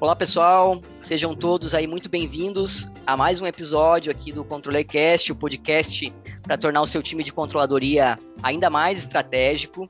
[0.00, 5.36] Olá pessoal, sejam todos aí muito bem-vindos a mais um episódio aqui do ControllerCast, o
[5.36, 6.10] podcast
[6.42, 9.86] para tornar o seu time de controladoria ainda mais estratégico.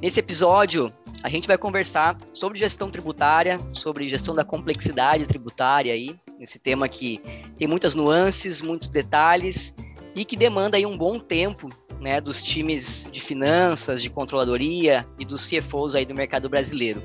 [0.00, 0.92] Nesse episódio,
[1.24, 6.88] a gente vai conversar sobre gestão tributária, sobre gestão da complexidade tributária aí, esse tema
[6.88, 7.20] que
[7.58, 9.74] tem muitas nuances, muitos detalhes
[10.14, 11.68] e que demanda aí um bom tempo
[12.00, 17.02] né, dos times de finanças, de controladoria e dos CFOs aí do mercado brasileiro.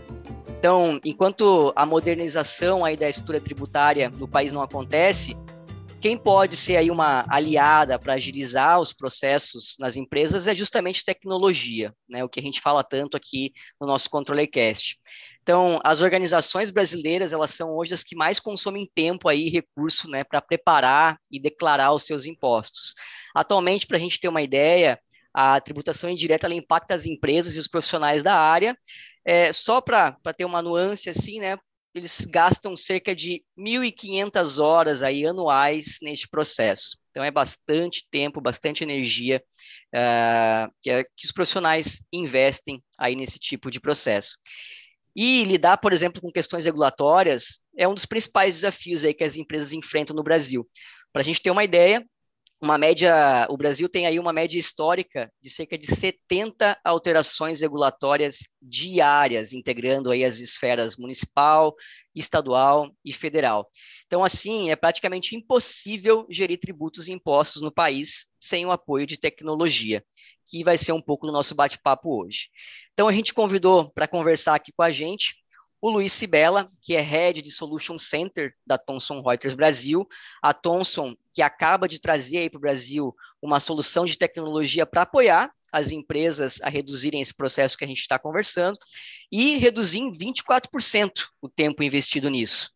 [0.57, 5.35] Então, enquanto a modernização aí da estrutura tributária no país não acontece,
[6.03, 11.93] quem pode ser aí uma aliada para agilizar os processos nas empresas é justamente tecnologia,
[12.09, 12.23] né?
[12.23, 14.97] O que a gente fala tanto aqui no nosso ControllerCast.
[15.41, 20.23] Então, as organizações brasileiras, elas são hoje as que mais consomem tempo aí, recurso, né,
[20.23, 22.93] para preparar e declarar os seus impostos.
[23.33, 24.99] Atualmente, para a gente ter uma ideia,
[25.33, 28.77] a tributação indireta ela impacta as empresas e os profissionais da área
[29.25, 31.57] é, só para ter uma nuance assim, né?
[31.95, 36.97] Eles gastam cerca de 1.500 horas aí anuais neste processo.
[37.11, 39.43] Então é bastante tempo, bastante energia
[39.93, 44.37] uh, que, é, que os profissionais investem aí nesse tipo de processo.
[45.15, 49.35] E lidar, por exemplo, com questões regulatórias é um dos principais desafios aí que as
[49.35, 50.67] empresas enfrentam no Brasil.
[51.11, 52.03] Para a gente ter uma ideia,
[52.63, 58.47] uma média, o Brasil tem aí uma média histórica de cerca de 70 alterações regulatórias
[58.61, 61.75] diárias, integrando aí as esferas municipal,
[62.15, 63.69] estadual e federal.
[64.05, 69.19] Então, assim, é praticamente impossível gerir tributos e impostos no país sem o apoio de
[69.19, 70.01] tecnologia,
[70.47, 72.47] que vai ser um pouco do nosso bate-papo hoje.
[72.93, 75.42] Então, a gente convidou para conversar aqui com a gente
[75.83, 80.07] o Luiz Sibela, que é Head de Solution Center da Thomson Reuters Brasil.
[80.41, 85.51] A Thomson, que acaba de trazer para o Brasil uma solução de tecnologia para apoiar
[85.73, 88.77] as empresas a reduzirem esse processo que a gente está conversando
[89.29, 92.71] e reduzir em 24% o tempo investido nisso.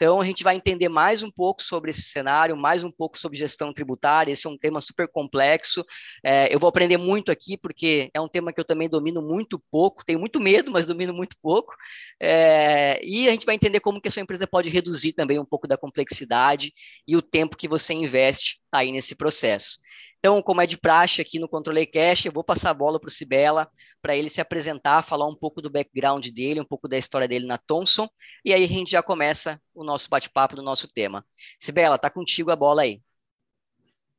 [0.00, 3.36] Então, a gente vai entender mais um pouco sobre esse cenário, mais um pouco sobre
[3.36, 4.32] gestão tributária.
[4.32, 5.84] Esse é um tema super complexo.
[6.24, 9.62] É, eu vou aprender muito aqui, porque é um tema que eu também domino muito
[9.70, 10.02] pouco.
[10.02, 11.74] Tenho muito medo, mas domino muito pouco.
[12.18, 15.44] É, e a gente vai entender como que a sua empresa pode reduzir também um
[15.44, 16.72] pouco da complexidade
[17.06, 19.80] e o tempo que você investe aí nesse processo.
[20.20, 23.08] Então, como é de praxe aqui no Controle Cash, eu vou passar a bola para
[23.08, 23.66] o Sibela,
[24.02, 27.46] para ele se apresentar, falar um pouco do background dele, um pouco da história dele
[27.46, 28.06] na Thomson,
[28.44, 31.24] e aí a gente já começa o nosso bate-papo do nosso tema.
[31.58, 33.00] Sibela, tá contigo a bola aí.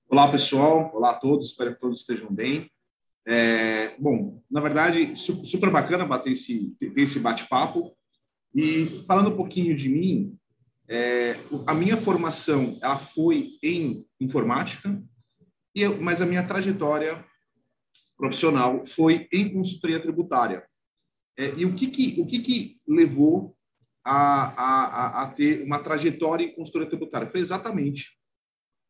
[0.10, 0.92] Olá, pessoal.
[0.92, 1.52] Olá a todos.
[1.52, 2.68] Espero que todos estejam bem.
[3.24, 7.96] É, bom, na verdade, super bacana bater esse, ter esse bate-papo.
[8.56, 10.36] E falando um pouquinho de mim,
[10.90, 15.00] é, a minha formação ela foi em informática,
[15.76, 17.24] e eu, mas a minha trajetória
[18.18, 20.64] profissional foi em consultoria tributária.
[21.38, 23.56] É, e o que que, o que, que levou
[24.06, 27.30] a, a, a, ter uma trajetória em consultoria tributária?
[27.30, 28.18] Foi exatamente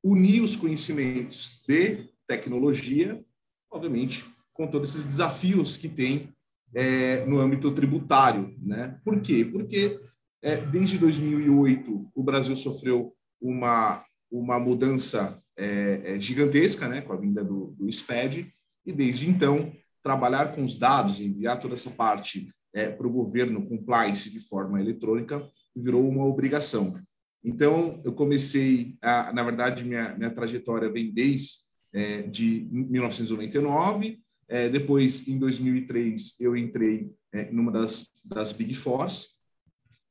[0.04, 3.24] unir os conhecimentos de tecnologia,
[3.72, 6.34] obviamente, com todos esses desafios que tem
[6.74, 8.56] é, no âmbito tributário.
[8.60, 9.00] Né?
[9.04, 9.46] Por quê?
[9.46, 10.00] Porque
[10.42, 17.18] é, desde 2008 o Brasil sofreu uma, uma mudança é, é, gigantesca, né, com a
[17.18, 18.54] vinda do, do SPED,
[18.86, 19.72] e desde então
[20.04, 24.80] trabalhar com os dados, enviar toda essa parte é, para o governo compliance de forma
[24.80, 25.46] eletrônica
[25.76, 27.00] virou uma obrigação.
[27.44, 31.62] Então, eu comecei, a, na verdade, minha, minha trajetória vem desde
[31.94, 39.38] é, de 1999, é, depois, em 2003, eu entrei é, numa das, das Big Fours,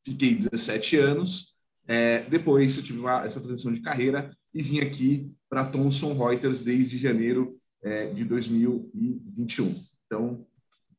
[0.02, 1.54] fiquei 17 anos,
[1.86, 6.62] é, depois eu tive uma, essa transição de carreira e vim aqui para Thomson Reuters
[6.62, 9.82] desde janeiro é, de 2021.
[10.06, 10.46] Então,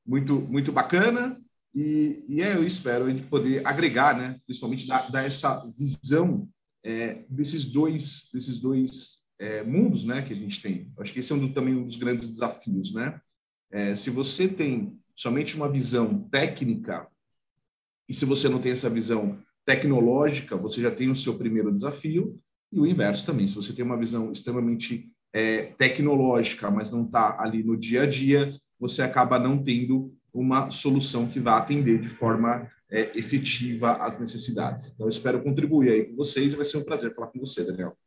[0.06, 1.40] muito, muito bacana
[1.74, 6.50] e, e é, eu espero a gente poder agregar, né, principalmente dar, dar essa visão
[6.84, 10.92] é, desses dois, desses dois é, mundos né, que a gente tem.
[11.00, 12.94] Acho que esse é um também um dos grandes desafios.
[12.94, 13.20] Né?
[13.72, 17.08] É, se você tem somente uma visão técnica
[18.08, 22.40] e se você não tem essa visão tecnológica, você já tem o seu primeiro desafio,
[22.72, 23.48] e o inverso também.
[23.48, 28.06] Se você tem uma visão extremamente é, tecnológica, mas não está ali no dia a
[28.06, 34.18] dia, você acaba não tendo uma solução que vá atender de forma é, efetiva as
[34.18, 34.92] necessidades.
[34.92, 37.98] Então, espero contribuir aí com vocês e vai ser um prazer falar com você, Daniel.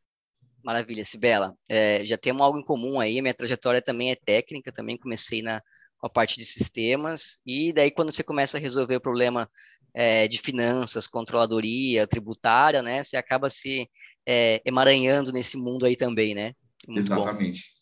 [0.63, 1.55] Maravilha, Sibela.
[1.69, 5.63] É, já temos algo em comum aí, minha trajetória também é técnica, também comecei na
[6.05, 9.49] com a parte de sistemas, e daí quando você começa a resolver o problema
[9.95, 13.89] é, de finanças, controladoria, tributária, né, você acaba se
[14.27, 16.55] é, emaranhando nesse mundo aí também, né?
[16.87, 17.63] Muito Exatamente.
[17.63, 17.75] Bom.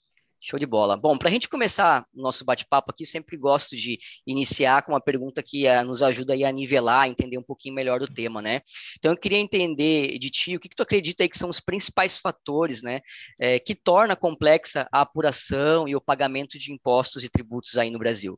[0.44, 0.96] Show de bola.
[0.96, 5.00] Bom, para a gente começar o nosso bate-papo aqui, sempre gosto de iniciar com uma
[5.00, 8.60] pergunta que uh, nos ajuda a nivelar, a entender um pouquinho melhor do tema, né?
[8.98, 11.60] Então, eu queria entender de ti, o que, que tu acredita aí que são os
[11.60, 13.00] principais fatores, né,
[13.40, 18.00] é, que torna complexa a apuração e o pagamento de impostos e tributos aí no
[18.00, 18.36] Brasil?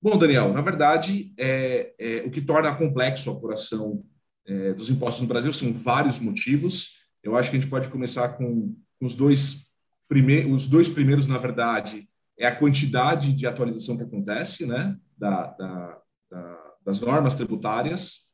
[0.00, 4.04] Bom, Daniel, na verdade, é, é o que torna complexo a apuração
[4.46, 7.03] é, dos impostos no Brasil são vários motivos.
[7.24, 9.64] Eu acho que a gente pode começar com, os dois
[10.06, 15.46] Primeiro, os dois primeiros, na verdade, é a quantidade de atualização que acontece, né, da,
[15.46, 15.98] da,
[16.30, 18.26] da, das normas tributárias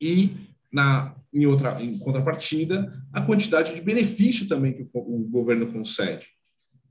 [0.00, 0.36] e
[0.72, 6.28] na em outra em contrapartida a quantidade de benefício também que o, o governo concede.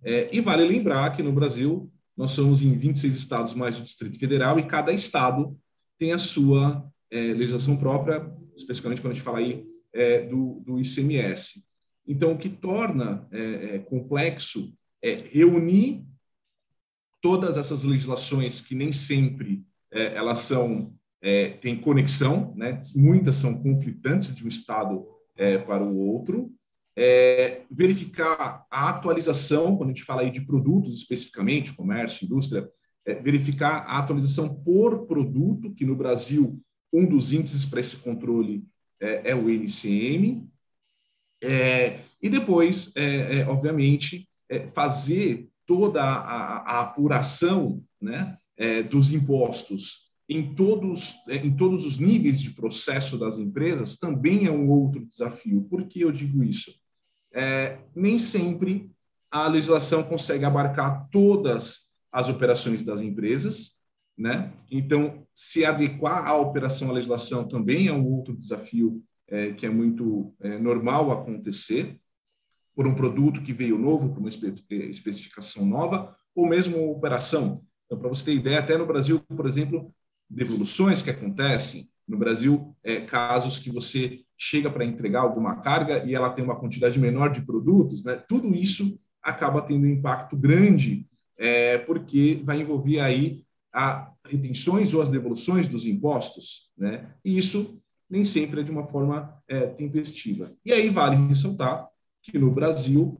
[0.03, 4.19] É, e vale lembrar que no Brasil nós somos em 26 estados mais o Distrito
[4.19, 5.57] Federal e cada estado
[5.97, 10.79] tem a sua é, legislação própria, especificamente quando a gente fala aí é, do, do
[10.79, 11.63] ICMS.
[12.07, 16.05] Então, o que torna é, é, complexo é reunir
[17.21, 22.81] todas essas legislações que nem sempre é, elas são é, têm conexão, né?
[22.95, 25.05] Muitas são conflitantes de um estado
[25.35, 26.51] é, para o outro.
[26.95, 32.67] É, verificar a atualização, quando a gente fala aí de produtos especificamente, comércio, indústria,
[33.23, 36.61] verificar a atualização por produto, que no Brasil
[36.93, 38.63] um dos índices para esse controle
[39.01, 40.47] é, o NCM,
[41.43, 49.11] é, e depois, é, é, obviamente, é, fazer toda a, a apuração né, é, dos
[49.11, 54.69] impostos em todos, é, em todos os níveis de processo das empresas também é um
[54.69, 55.63] outro desafio.
[55.63, 56.79] Por que eu digo isso?
[57.95, 58.91] nem sempre
[59.31, 63.77] a legislação consegue abarcar todas as operações das empresas,
[64.17, 64.51] né?
[64.69, 69.69] Então, se adequar à operação à legislação também é um outro desafio é, que é
[69.69, 71.99] muito é, normal acontecer
[72.75, 77.61] por um produto que veio novo, por uma é, especificação nova, ou mesmo uma operação.
[77.85, 79.93] Então, para você ter ideia, até no Brasil, por exemplo,
[80.29, 86.13] devoluções que acontecem, no Brasil, é, casos que você chega para entregar alguma carga e
[86.13, 88.15] ela tem uma quantidade menor de produtos, né?
[88.27, 95.01] tudo isso acaba tendo um impacto grande, é, porque vai envolver aí a retenções ou
[95.01, 97.13] as devoluções dos impostos, né?
[97.23, 100.53] E isso nem sempre é de uma forma é, tempestiva.
[100.65, 101.87] E aí vale ressaltar
[102.21, 103.19] que no Brasil,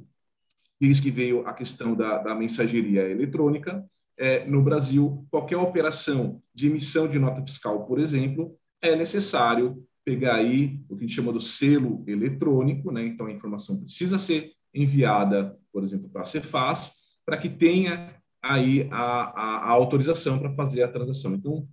[0.80, 3.86] desde que veio a questão da, da mensageria eletrônica,
[4.18, 10.36] é, no Brasil, qualquer operação de emissão de nota fiscal, por exemplo, é necessário pegar
[10.36, 13.06] aí o que a gente chama do selo eletrônico, né?
[13.06, 16.94] então a informação precisa ser enviada, por exemplo, para a Cefaz,
[17.26, 21.34] para que tenha aí a, a, a autorização para fazer a transação.
[21.36, 21.68] Então,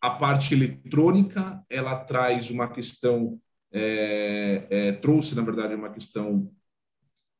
[0.00, 3.40] a parte eletrônica ela traz uma questão
[3.72, 6.48] é, é, trouxe na verdade uma questão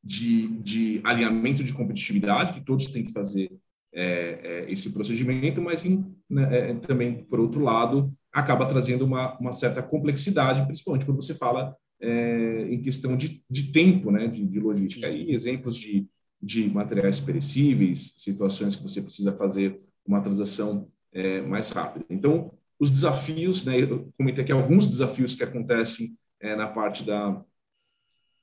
[0.03, 3.49] de, de, alinhamento de competitividade que todos têm que fazer
[3.93, 9.37] é, é esse procedimento, mas em, né, é, também por outro lado acaba trazendo uma,
[9.39, 14.45] uma, certa complexidade, principalmente quando você fala é, em questão de, de tempo, né, de,
[14.45, 15.07] de logística.
[15.07, 16.05] E exemplos de,
[16.41, 22.05] de materiais perecíveis, situações que você precisa fazer uma transação é, mais rápida.
[22.09, 27.43] Então, os desafios, né, eu comentei aqui alguns desafios que acontecem é, na parte da,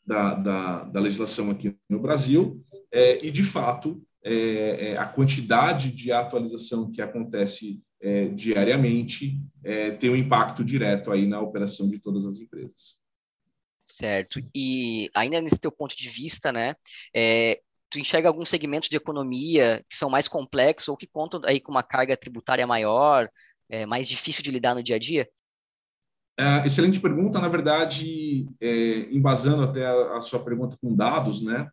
[0.05, 5.93] da, da, da, legislação aqui no Brasil, é, e, de fato, é, é a quantidade
[5.93, 9.41] de atualização que acontece é, diariamente
[10.01, 12.99] tem um impacto direto aí na operação de todas as empresas.
[13.79, 14.41] Certo.
[14.53, 16.75] E ainda nesse teu ponto de vista, né,
[17.15, 17.61] é,
[17.93, 21.71] tu enxerga alguns segmentos de economia que são mais complexos ou que contam aí com
[21.71, 23.29] uma carga tributária maior,
[23.69, 25.29] é, mais difícil de lidar no dia a dia?
[26.39, 27.39] É, excelente pergunta.
[27.39, 31.69] Na verdade, é, embasando até a, a, sua pergunta com dados, né?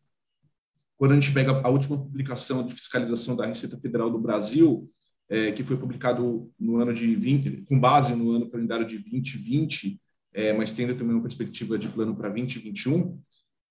[0.97, 4.91] Quando a gente pega a última publicação de fiscalização da Receita Federal do Brasil,
[5.29, 9.97] é, que foi publicado no ano de 20, com base no ano calendário de 2020,
[10.33, 13.17] é, mas tendo também uma perspectiva de plano para 2021,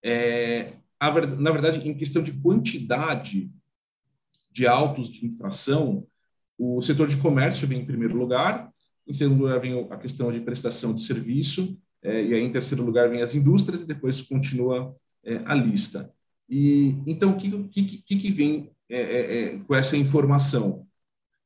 [0.02, 0.72] é,
[1.38, 3.50] na verdade, em questão de quantidade
[4.50, 6.06] de autos de infração,
[6.58, 8.72] o setor de comércio vem em primeiro lugar,
[9.06, 12.84] em segundo lugar vem a questão de prestação de serviço, é, e aí em terceiro
[12.84, 16.12] lugar vem as indústrias, e depois continua é, a lista.
[16.48, 20.86] E Então, o que, que, que vem é, é, é, com essa informação?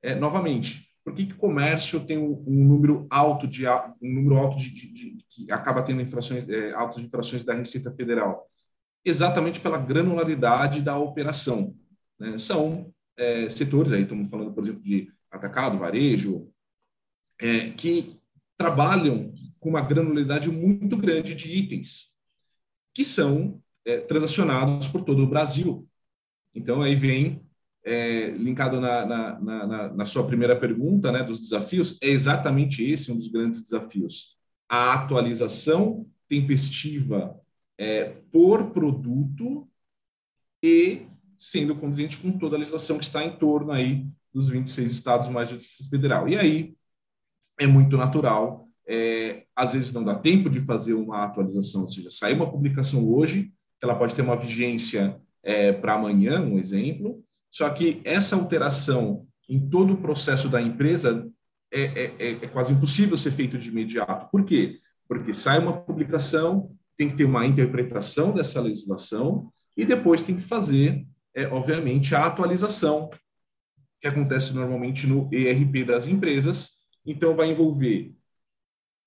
[0.03, 4.37] É, novamente, por que, que o comércio tem um, um, número alto de um número
[4.37, 8.49] alto de, de, de que acaba tendo infrações altas de infrações da Receita Federal?
[9.05, 11.75] Exatamente pela granularidade da operação.
[12.19, 12.39] Né?
[12.39, 16.49] São é, setores, aí estamos falando, por exemplo, de atacado, varejo,
[17.41, 18.19] é, que
[18.57, 22.15] trabalham com uma granularidade muito grande de itens,
[22.95, 25.89] que são é, transacionados por todo o Brasil.
[26.55, 27.43] Então, aí vem,
[27.85, 33.11] é, linkado na, na, na, na, sua primeira pergunta, né, dos desafios, é exatamente esse
[33.11, 34.37] um dos grandes desafios.
[34.69, 37.39] A atualização tempestiva
[37.79, 39.69] é, por produto
[40.63, 45.29] e sendo condizente com toda a legislação que está em torno aí dos 26 estados
[45.29, 46.29] mais do Distrito Federal.
[46.29, 46.75] E aí
[47.59, 52.11] é muito natural, é, às vezes não dá tempo de fazer uma atualização, ou seja,
[52.11, 57.69] sair uma publicação hoje, ela pode ter uma vigência é, para amanhã, um exemplo, só
[57.71, 61.29] que essa alteração em todo o processo da empresa
[61.71, 64.31] é, é, é, é quase impossível ser feito de imediato.
[64.31, 64.81] Por quê?
[65.09, 70.43] Porque sai uma publicação, tem que ter uma interpretação dessa legislação e depois tem que
[70.43, 71.05] fazer,
[71.35, 73.11] é, obviamente, a atualização,
[74.01, 76.71] que acontece normalmente no ERP das empresas.
[77.05, 78.15] Então, vai envolver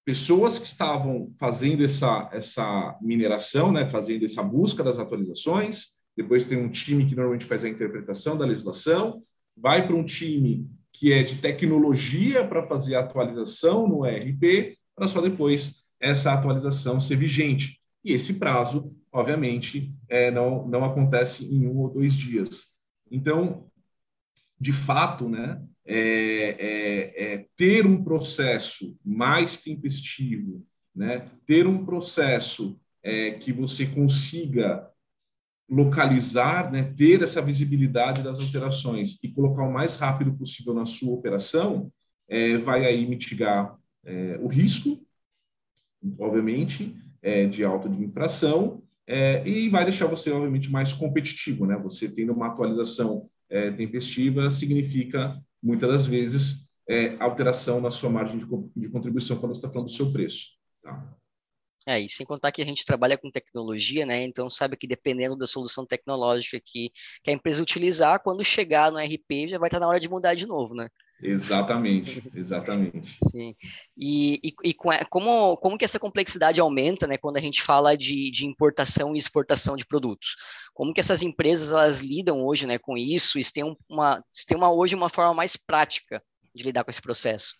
[0.03, 6.57] pessoas que estavam fazendo essa, essa mineração, né, fazendo essa busca das atualizações, depois tem
[6.57, 9.23] um time que normalmente faz a interpretação da legislação,
[9.55, 15.07] vai para um time que é de tecnologia para fazer a atualização no ERP, para
[15.07, 17.79] só depois essa atualização ser vigente.
[18.05, 22.67] E esse prazo, obviamente, é, não, não acontece em um ou dois dias.
[23.09, 23.67] Então,
[24.59, 30.63] de fato, né, é, é, é ter um processo mais tempestivo,
[30.95, 34.87] né, ter um processo é, que você consiga
[35.67, 41.11] localizar, né, ter essa visibilidade das alterações e colocar o mais rápido possível na sua
[41.11, 41.91] operação,
[42.27, 45.03] é, vai aí mitigar é, o risco,
[46.19, 46.95] obviamente,
[47.25, 51.65] é, de alta de infração é, e vai deixar você, obviamente, mais competitivo.
[51.65, 51.75] Né?
[51.77, 58.37] Você tendo uma atualização é, tempestiva significa, muitas das vezes, é, alteração na sua margem
[58.37, 60.49] de, de contribuição quando você está falando do seu preço.
[60.83, 61.17] Tá?
[61.87, 64.23] É, e sem contar que a gente trabalha com tecnologia, né?
[64.23, 66.91] Então sabe que dependendo da solução tecnológica que,
[67.23, 70.33] que a empresa utilizar, quando chegar no RP já vai estar na hora de mudar
[70.33, 70.89] de novo, né?
[71.21, 73.15] Exatamente, exatamente.
[73.29, 73.55] Sim.
[73.97, 78.29] E, e, e como, como que essa complexidade aumenta, né, quando a gente fala de,
[78.31, 80.35] de importação e exportação de produtos?
[80.73, 83.41] Como que essas empresas elas lidam hoje, né, com isso?
[83.41, 86.21] Se tem uma, tem uma hoje uma forma mais prática
[86.53, 87.55] de lidar com esse processo?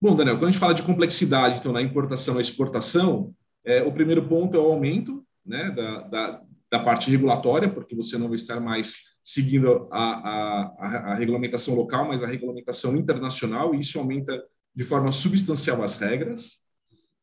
[0.00, 3.92] Bom, Daniel, quando a gente fala de complexidade, então, na importação e exportação, é, o
[3.92, 8.36] primeiro ponto é o aumento né, da, da, da parte regulatória, porque você não vai
[8.36, 14.40] estar mais seguindo a, a, a, regulamentação local, mas a regulamentação internacional, e isso aumenta
[14.72, 16.58] de forma substancial as regras.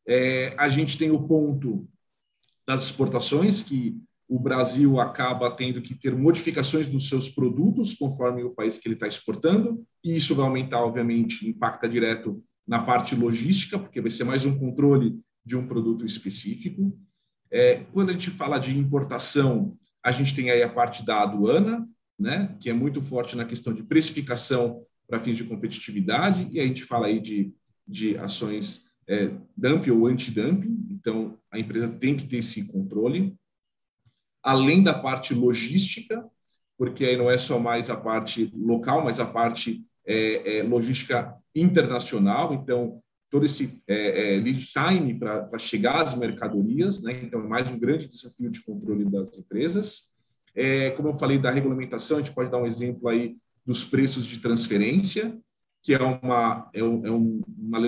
[0.06, 1.88] É, a gente tem o ponto
[2.68, 3.96] das exportações, que
[4.28, 8.96] o Brasil acaba tendo que ter modificações dos seus produtos conforme o país que ele
[8.96, 14.24] está exportando, e isso vai aumentar, obviamente, impacta direto na parte logística, porque vai ser
[14.24, 16.94] mais um controle de um produto específico.
[17.50, 21.88] É, quando a gente fala de importação, a gente tem aí a parte da aduana,
[22.18, 26.66] né, que é muito forte na questão de precificação para fins de competitividade, e a
[26.66, 27.52] gente fala aí de,
[27.88, 33.34] de ações é, dumping ou anti-dumping, então a empresa tem que ter esse controle.
[34.42, 36.24] Além da parte logística,
[36.76, 41.34] porque aí não é só mais a parte local, mas a parte é, é, logística
[41.54, 43.02] internacional, então
[43.34, 47.20] todo esse é, é lead time para chegar às mercadorias, né?
[47.20, 50.04] então é mais um grande desafio de controle das empresas.
[50.54, 53.36] É, como eu falei da regulamentação, a gente pode dar um exemplo aí
[53.66, 55.36] dos preços de transferência,
[55.82, 57.78] que é uma, é, um, é uma,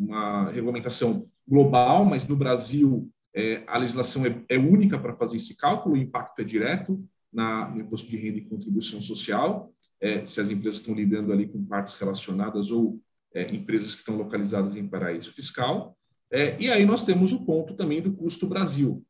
[0.00, 5.56] uma, regulamentação global, mas no Brasil é, a legislação é, é única para fazer esse
[5.56, 7.00] cálculo, o impacto é direto
[7.32, 11.46] na, no imposto de renda e contribuição social, é, se as empresas estão lidando ali
[11.46, 13.00] com partes relacionadas ou
[13.38, 15.96] é, empresas que estão localizadas em paraíso fiscal.
[16.30, 19.04] É, e aí nós temos o ponto também do custo Brasil,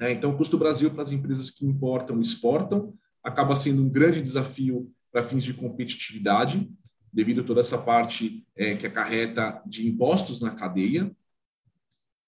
[0.00, 0.10] né?
[0.10, 4.20] Então, o custo Brasil para as empresas que importam e exportam acaba sendo um grande
[4.20, 6.68] desafio para fins de competitividade,
[7.12, 11.14] devido a toda essa parte é, que acarreta de impostos na cadeia.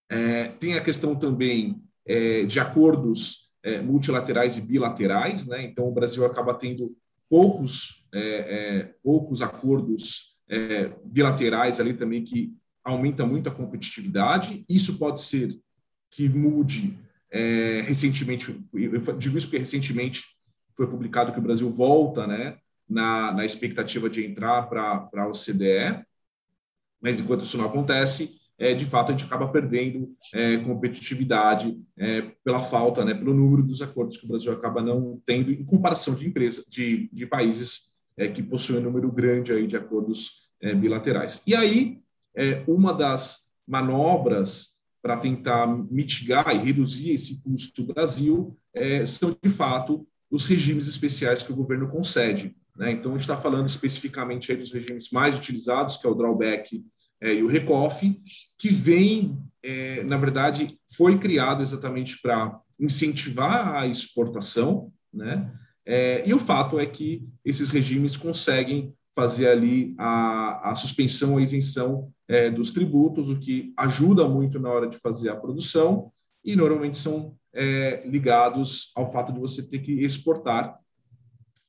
[0.09, 5.65] É, tem a questão também é, de acordos é, multilaterais e bilaterais, né?
[5.65, 6.95] então o Brasil acaba tendo
[7.29, 10.34] poucos, é, é, poucos acordos
[11.05, 14.65] bilaterais ali também que aumenta muito a competitividade.
[14.69, 15.59] Isso pode ser
[16.11, 16.99] que mude
[17.35, 20.25] é, recentemente, eu digo isso porque recentemente
[20.77, 22.57] foi publicado que o Brasil volta né,
[22.89, 26.05] na, na expectativa de entrar para a OCDE,
[27.03, 32.23] mas enquanto isso não acontece, é, de fato a gente acaba perdendo é, competitividade é,
[32.45, 36.15] pela falta, né, pelo número dos acordos que o Brasil acaba não tendo em comparação
[36.15, 40.75] de empresas, de, de países é, que possuem um número grande aí de acordos é,
[40.75, 41.43] bilaterais.
[41.47, 42.01] E aí,
[42.37, 49.37] é, uma das manobras para tentar mitigar e reduzir esse custo do Brasil é, são,
[49.43, 52.57] de fato, os regimes especiais que o governo concede.
[52.77, 52.93] Né?
[52.93, 56.85] Então, a gente está falando especificamente aí dos regimes mais utilizados, que é o drawback
[57.21, 58.21] é, e o recoff,
[58.59, 65.53] que vem, é, na verdade, foi criado exatamente para incentivar a exportação, né?
[65.87, 71.41] É, e o fato é que esses regimes conseguem fazer ali a, a suspensão ou
[71.41, 76.11] isenção é, dos tributos, o que ajuda muito na hora de fazer a produção,
[76.45, 80.79] e normalmente são é, ligados ao fato de você ter que exportar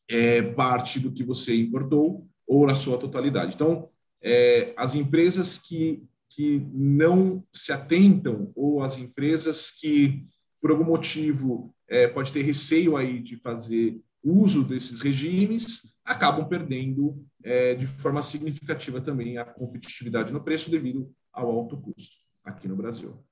[0.09, 3.55] é, parte do que você importou ou na sua totalidade.
[3.55, 3.89] Então,
[4.21, 10.25] é, as empresas que, que não se atentam ou as empresas que,
[10.61, 13.99] por algum motivo, é, pode ter receio aí de fazer
[14.31, 21.13] uso desses regimes, acabam perdendo é, de forma significativa também a competitividade no preço devido
[21.31, 23.23] ao alto custo aqui no Brasil.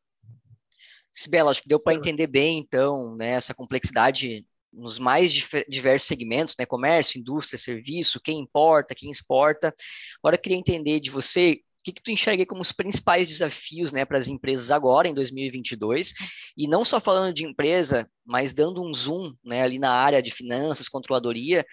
[1.12, 5.32] Sibela, acho que deu para entender bem, então, né, essa complexidade nos mais
[5.70, 9.74] diversos segmentos, né, comércio, indústria, serviço, quem importa, quem exporta.
[10.18, 14.06] Agora eu queria entender de você que, que tu enxerga como os principais desafios né,
[14.06, 16.14] para as empresas agora, em 2022,
[16.58, 20.32] e não só falando de empresa, mas dando um zoom né, ali na área de
[20.32, 21.66] finanças, controladoria,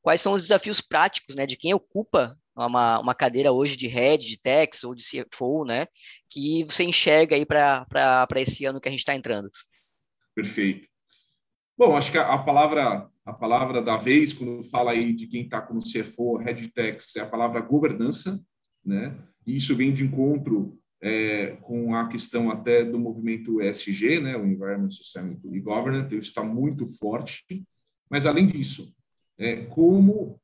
[0.00, 4.24] quais são os desafios práticos né, de quem ocupa uma, uma cadeira hoje de head,
[4.24, 5.86] de tax ou de CFO, né,
[6.30, 9.50] que você enxerga aí para esse ano que a gente está entrando?
[10.34, 10.86] Perfeito.
[11.76, 15.60] Bom, acho que a, palavra a palavra da vez quando fala aí de quem está
[15.60, 18.40] como CFO, head tax, é a palavra governança,
[18.84, 19.14] né?
[19.46, 24.36] E isso vem de encontro é, com a questão até do movimento ESG, né?
[24.36, 27.44] O Environment, Sustainability Governance, isso está muito forte.
[28.10, 28.92] Mas além disso,
[29.38, 30.40] é, como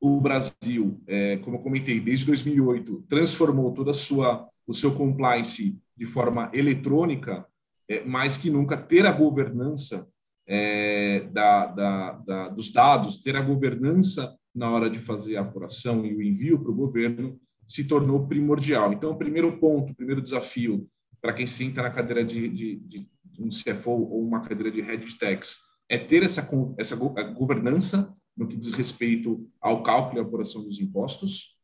[0.00, 5.80] o Brasil, é, como eu comentei, desde 2008, transformou toda a sua o seu compliance
[5.96, 7.46] de forma eletrônica,
[7.88, 10.06] é, mais que nunca ter a governança
[10.46, 16.04] é, da, da, da, dos dados, ter a governança na hora de fazer a apuração
[16.04, 18.94] e o envio para o governo se tornou primordial.
[18.94, 20.88] Então, o primeiro ponto, o primeiro desafio
[21.20, 25.04] para quem senta na cadeira de, de, de, um CFO ou uma cadeira de head
[25.04, 30.62] de tax é ter essa, essa governança no que diz respeito ao cálculo e apuração
[30.64, 31.56] dos impostos.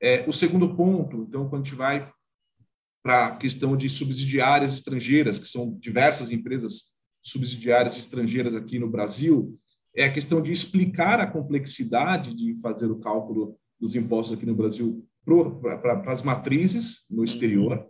[0.00, 2.10] É, o segundo ponto, então, quando a gente vai
[3.02, 6.92] para a questão de subsidiárias estrangeiras, que são diversas empresas
[7.22, 9.58] subsidiárias estrangeiras aqui no Brasil,
[9.94, 14.54] é a questão de explicar a complexidade de fazer o cálculo dos impostos aqui no
[14.54, 17.86] Brasil para as matrizes no exterior.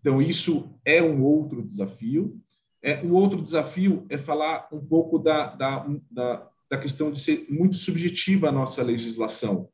[0.00, 2.40] Então, isso é um outro desafio.
[2.82, 7.46] É, o outro desafio é falar um pouco da, da, da, da questão de ser
[7.48, 9.68] muito subjetiva a nossa legislação.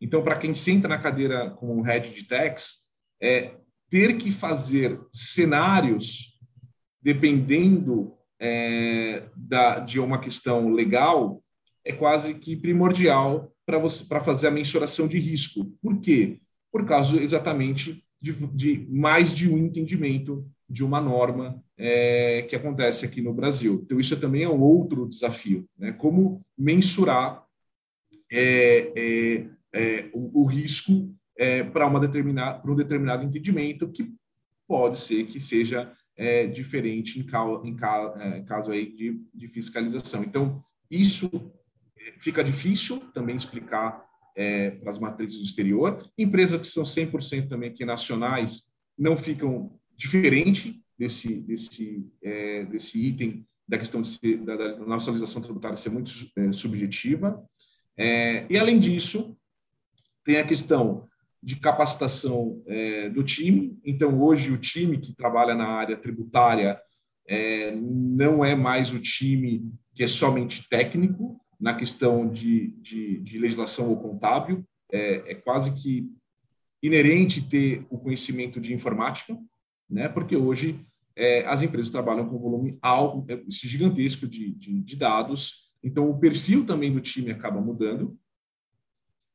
[0.00, 2.84] Então, para quem senta na cadeira como um head de tax,
[3.20, 3.54] é
[3.88, 6.38] ter que fazer cenários
[7.00, 11.42] dependendo é, da, de uma questão legal
[11.84, 15.64] é quase que primordial para fazer a mensuração de risco.
[15.80, 16.40] Por quê?
[16.70, 23.04] Por causa exatamente de, de mais de um entendimento de uma norma é, que acontece
[23.04, 23.82] aqui no Brasil.
[23.84, 25.92] Então, isso também é um outro desafio, né?
[25.92, 27.44] Como mensurar
[28.30, 32.00] é, é, é o, o, risco é, para um
[32.74, 34.10] determinado entendimento que
[34.66, 38.14] pode ser que seja é, diferente em, cal, em, cal,
[38.46, 40.22] caso aí de, de fiscalização.
[40.22, 41.52] Então, isso
[42.18, 44.04] fica difícil também explicar
[44.36, 46.08] é, para as matrizes do exterior.
[46.16, 53.46] Empresas que são 100% também aqui nacionais não ficam diferente desse, desse, é, desse item
[53.68, 57.42] da questão ser, da, da nacionalização tributária ser muito é, subjetiva.
[57.96, 59.36] É, e, além disso,
[60.24, 61.08] tem a questão
[61.42, 63.78] de capacitação é, do time.
[63.84, 66.80] Então, hoje, o time que trabalha na área tributária
[67.26, 73.38] é, não é mais o time que é somente técnico, na questão de, de, de
[73.38, 76.10] legislação ou contábil, é, é, quase que
[76.82, 79.38] inerente ter o conhecimento de informática,
[79.88, 80.08] né?
[80.08, 85.70] porque hoje é, as empresas trabalham com volume alto, é, gigantesco de, de, de, dados,
[85.84, 88.18] então o perfil também do time acaba mudando.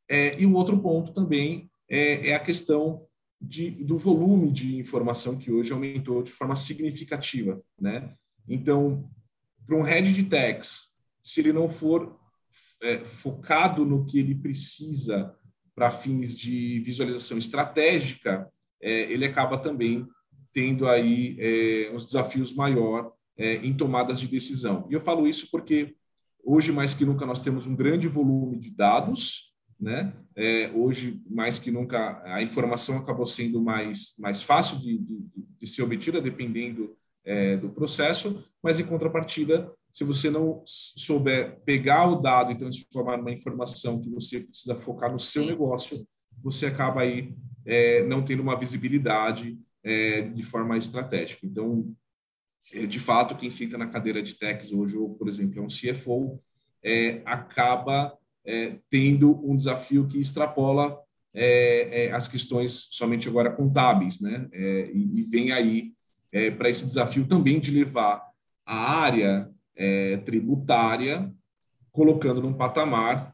[0.10, 3.08] É, e o outro ponto também é, é a questão
[3.40, 7.62] de, do volume de informação que hoje aumentou de forma significativa.
[7.80, 8.14] Né?
[8.50, 9.10] Então,
[9.66, 10.87] para um head de tax,
[11.28, 12.18] se ele não for
[12.82, 15.36] é, focado no que ele precisa
[15.76, 18.50] para fins de visualização estratégica,
[18.82, 20.08] é, ele acaba também
[20.54, 24.88] tendo aí é, uns desafios maior é, em tomadas de decisão.
[24.90, 25.96] E eu falo isso porque
[26.46, 30.14] hoje mais que nunca nós temos um grande volume de dados, né?
[30.34, 35.26] É, hoje mais que nunca a informação acabou sendo mais mais fácil de, de,
[35.60, 42.08] de ser obtida dependendo é, do processo, mas em contrapartida se você não souber pegar
[42.08, 46.08] o dado e transformar numa informação que você precisa focar no seu negócio,
[46.44, 47.34] você acaba aí
[47.66, 51.46] é, não tendo uma visibilidade é, de forma estratégica.
[51.46, 51.94] Então,
[52.74, 55.68] é, de fato, quem senta na cadeira de techs hoje, ou, por exemplo, é um
[55.68, 56.42] CFO,
[56.84, 60.98] é, acaba é, tendo um desafio que extrapola
[61.34, 64.50] é, as questões somente agora contábeis, né?
[64.52, 65.94] E, e, vem aí
[66.58, 68.24] para esse desafio também de levar
[68.66, 69.50] a área
[70.26, 71.32] tributária,
[71.92, 73.34] colocando num patamar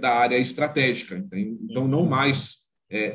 [0.00, 1.16] da área estratégica.
[1.16, 2.58] Então, então não mais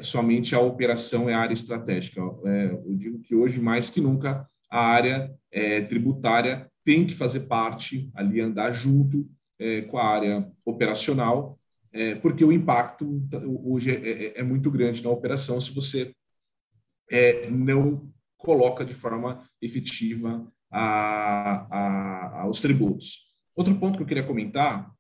[0.02, 2.20] somente a operação é a área estratégica.
[2.20, 5.34] eu digo que hoje, mais que nunca, a área
[5.90, 11.60] tributária tem que fazer parte ali, andar junto é, com a área operacional,
[11.92, 13.28] é, porque o impacto
[13.63, 16.13] hoje é, é, é, muito grande na operação se você
[17.10, 23.28] é, não coloca de forma efetiva a, a, os tributos.
[23.56, 24.92] Outro ponto que eu queria comentar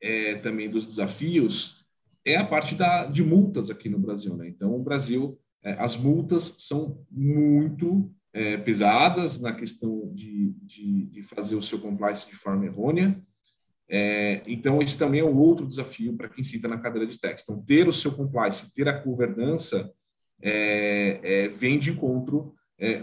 [0.00, 1.84] é, também dos desafios
[2.24, 4.36] é a parte da, de multas aqui no Brasil.
[4.36, 4.48] Né?
[4.48, 11.22] Então, o Brasil, é, as multas são muito é, pesadas na questão de, de, de,
[11.22, 13.20] fazer o seu compliance de forma errônea.
[13.88, 17.42] É, então, esse também é um outro desafio para quem senta na cadeira de tax.
[17.42, 19.92] Então, ter o seu compliance, ter a governança,
[20.42, 22.54] é, é, vem de encontro,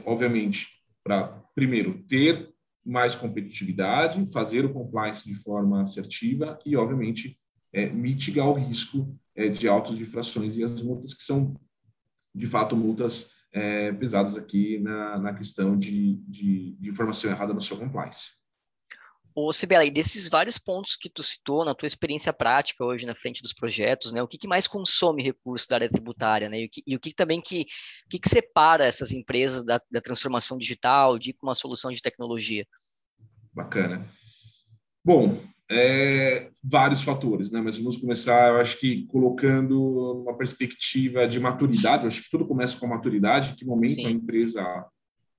[0.05, 0.67] obviamente,
[1.03, 2.49] para, primeiro, ter
[2.83, 7.39] mais competitividade, fazer o compliance de forma assertiva e, obviamente,
[7.71, 11.55] é, mitigar o risco é, de de infrações e as multas que são,
[12.33, 13.29] de fato, multas
[13.99, 18.40] pesadas aqui na, na questão de, de, de informação errada no seu compliance.
[19.33, 23.15] Ô, Sibela, e desses vários pontos que tu citou na tua experiência prática hoje na
[23.15, 26.65] frente dos projetos, né, o que, que mais consome recurso da área tributária, né, e
[26.65, 27.61] o que, e o que também que,
[28.05, 32.65] o que, que separa essas empresas da, da transformação digital, de uma solução de tecnologia?
[33.53, 34.09] Bacana.
[35.03, 41.39] Bom, é, vários fatores, né, mas vamos começar, eu acho que colocando uma perspectiva de
[41.39, 44.07] maturidade, eu acho que tudo começa com a maturidade, que momento Sim.
[44.07, 44.85] a empresa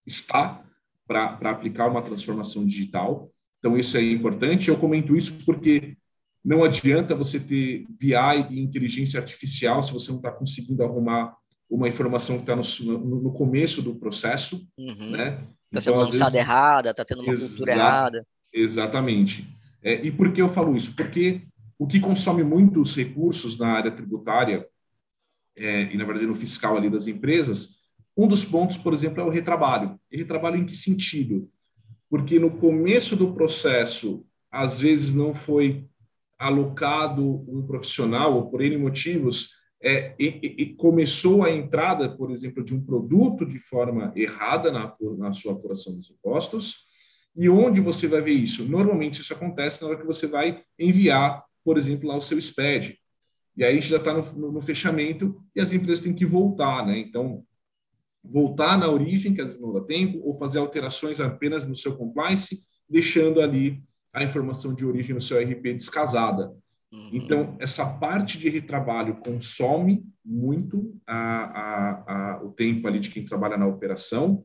[0.07, 0.65] está
[1.07, 3.32] para aplicar uma transformação digital,
[3.63, 4.69] então, isso é importante.
[4.69, 5.97] Eu comento isso porque
[6.45, 8.13] não adianta você ter BI
[8.51, 11.37] e inteligência artificial se você não está conseguindo arrumar
[11.71, 15.13] uma informação que está no, no, começo do processo, uhum.
[15.13, 15.47] né?
[15.71, 16.41] Está sendo então, lançada vezes...
[16.41, 18.27] errada, está tendo uma Exa cultura errada.
[18.53, 19.47] Exatamente.
[19.81, 20.97] É, e por que eu falo isso?
[20.97, 21.43] Porque
[21.79, 24.67] o que consome muitos recursos na área tributária
[25.57, 27.77] é, e, na verdade, no fiscal ali das empresas,
[28.17, 29.99] um dos pontos, por exemplo, é o retrabalho.
[30.11, 31.49] E retrabalho em que sentido?
[32.13, 35.89] Porque no começo do processo, às vezes não foi
[36.39, 40.27] alocado um profissional, ou por N motivos, é, e,
[40.59, 45.55] e, começou a entrada, por exemplo, de um produto de forma errada na, na sua
[45.55, 46.83] apuração dos impostos.
[47.35, 48.69] E onde você vai ver isso?
[48.69, 52.99] Normalmente isso acontece na hora que você vai enviar, por exemplo, lá o seu SPED.
[53.57, 56.99] E aí já está no, no, no, fechamento e as empresas têm que voltar, né?
[56.99, 57.43] Então,
[58.23, 61.97] voltar na origem, que às vezes não dá tempo, ou fazer alterações apenas no seu
[61.97, 63.83] compliance, deixando ali
[64.13, 66.55] a informação de origem no seu RP descasada.
[66.93, 67.11] Uhum.
[67.13, 73.25] Então, essa parte de retrabalho consome muito a, a, a, o tempo ali de quem
[73.25, 74.45] trabalha na operação.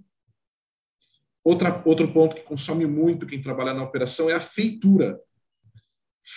[1.43, 5.19] Outra, outro ponto que consome muito quem trabalha na operação é a feitura.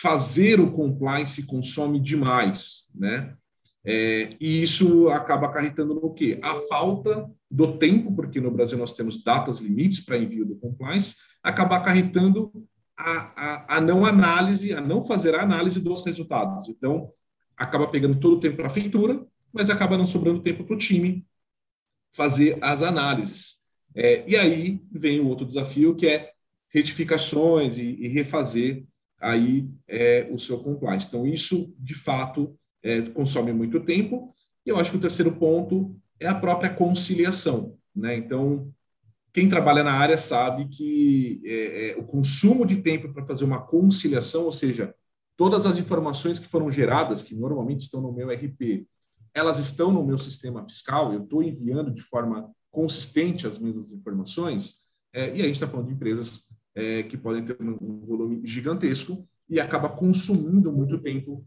[0.00, 3.36] Fazer o compliance consome demais, né?
[3.84, 6.38] É, e isso acaba acarretando no quê?
[6.42, 11.16] A falta do tempo, porque no Brasil nós temos datas limites para envio do compliance,
[11.42, 12.52] acaba acarretando
[12.96, 16.68] a, a, a, não análise, a não fazer a análise dos resultados.
[16.68, 17.10] Então,
[17.56, 20.78] acaba pegando todo o tempo para a feitura, mas acaba não sobrando tempo para o
[20.78, 21.26] time
[22.12, 23.60] fazer as análises.
[23.94, 26.30] É, e aí vem o outro desafio, que é
[26.68, 28.84] retificações e, e refazer
[29.18, 31.08] aí é, o seu compliance.
[31.08, 34.34] Então, isso, de fato, é, consome muito tempo.
[34.64, 37.76] E eu acho que o terceiro ponto é a própria conciliação.
[37.94, 38.16] Né?
[38.16, 38.72] Então,
[39.32, 43.60] quem trabalha na área sabe que é, é, o consumo de tempo para fazer uma
[43.60, 44.94] conciliação, ou seja,
[45.36, 48.86] todas as informações que foram geradas, que normalmente estão no meu RP,
[49.32, 54.76] elas estão no meu sistema fiscal, eu estou enviando de forma consistente as mesmas informações,
[55.12, 59.26] é, e a gente está falando de empresas é, que podem ter um volume gigantesco
[59.48, 61.44] e acaba consumindo muito tempo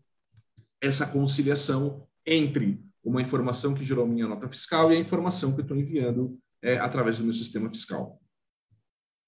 [0.84, 5.63] essa conciliação entre uma informação que gerou minha nota fiscal e a informação que eu
[5.63, 8.19] estou enviando é, através do meu sistema fiscal.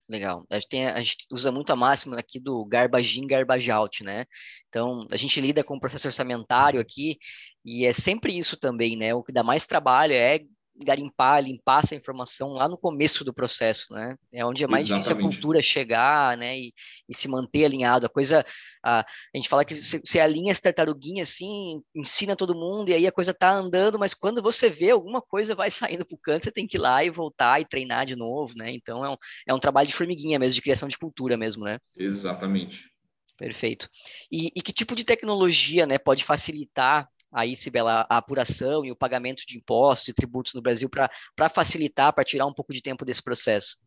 [0.07, 0.45] Legal.
[0.51, 4.03] A gente, tem, a gente, usa muito a máxima aqui do garbage in, garbage out,
[4.03, 4.25] né?
[4.69, 7.17] Então, a gente lida com o processo orçamentário aqui
[7.63, 9.15] e é sempre isso também, né?
[9.15, 10.39] O que dá mais trabalho é
[10.83, 14.15] garimpar, limpar essa informação lá no começo do processo, né?
[14.33, 15.07] É onde é mais Exatamente.
[15.07, 16.57] difícil a cultura chegar, né?
[16.57, 16.73] E,
[17.07, 18.05] e, se manter alinhado.
[18.05, 18.45] A coisa,
[18.83, 19.05] a, a
[19.37, 23.33] gente fala que você alinha as tartaruguinhas assim, ensina todo mundo, e aí a coisa
[23.33, 26.77] tá andando, mas quando você vê alguma coisa vai saindo pro canto, você tem que
[26.77, 28.71] ir lá e voltar e treinar de novo, né?
[28.71, 31.79] Então é um, é um trabalho de formiguinha mesmo, de criação de cultura mesmo, né?
[31.97, 32.89] Exatamente.
[33.37, 33.89] Perfeito.
[34.31, 38.95] E, e que tipo de tecnologia, né, pode facilitar aí, Sibela, a apuração e o
[38.95, 43.03] pagamento de impostos e tributos no Brasil para facilitar, para tirar um pouco de tempo
[43.03, 43.77] desse processo?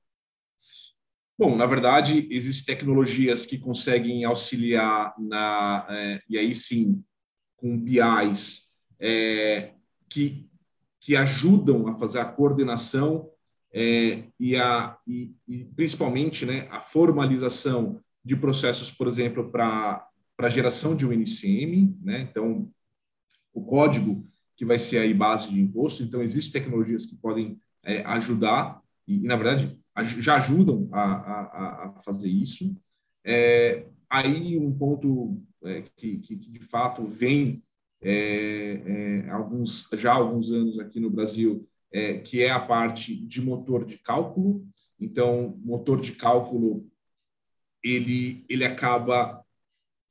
[1.39, 7.03] Bom, na verdade, existem tecnologias que conseguem auxiliar na, é, e aí sim,
[7.57, 8.67] com BIs,
[9.01, 9.73] é,
[10.11, 10.47] que,
[11.01, 13.31] que ajudam a fazer a coordenação
[13.73, 20.11] é, e, a, e, e, principalmente né, a formalização de processos, por exemplo, para
[20.49, 22.29] geração de um NCM, né?
[22.31, 22.71] Então,
[23.59, 24.25] o código
[24.57, 26.03] que vai ser aí base de imposto.
[26.03, 29.79] Então, existem tecnologias que podem é, ajudar, e, na verdade,
[30.18, 32.77] já ajudam a, a, a fazer isso.
[33.25, 37.62] É, aí, um ponto é, que, que, de fato vem
[38.01, 43.14] é, é, alguns, já há alguns anos aqui no Brasil, é, que é a parte
[43.14, 44.66] de motor de cálculo.
[45.01, 46.87] Então, motor de cálculo,
[47.83, 49.44] ele, ele acaba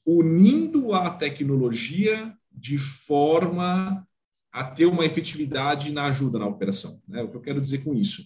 [0.06, 4.06] unindo a tecnologia de forma
[4.52, 7.00] a ter uma efetividade na ajuda na operação.
[7.08, 7.22] Né?
[7.22, 8.24] O que eu quero dizer com isso?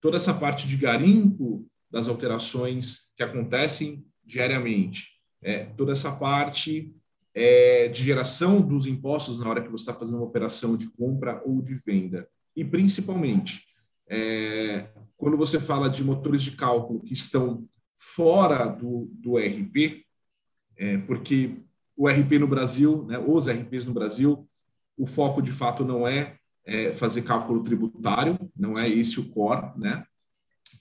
[0.00, 5.08] Toda essa parte de garimpo das alterações que acontecem diariamente,
[5.42, 6.94] é, toda essa parte
[7.34, 11.42] é, de geração dos impostos na hora que você está fazendo uma operação de compra
[11.44, 12.28] ou de venda.
[12.56, 13.64] E, principalmente,
[14.08, 20.04] é, quando você fala de motores de cálculo que estão fora do, do RP,
[20.76, 21.56] é, porque
[21.98, 24.48] o RP no Brasil, né, os RPs no Brasil,
[24.96, 29.72] o foco de fato não é, é, fazer cálculo tributário, não é esse o core,
[29.76, 30.04] né?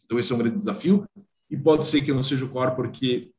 [0.05, 1.09] Então esse é um grande desafio
[1.49, 3.31] e pode ser que não seja o core porque